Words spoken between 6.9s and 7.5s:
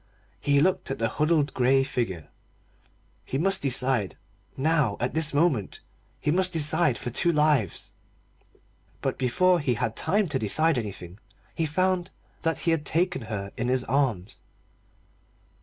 for two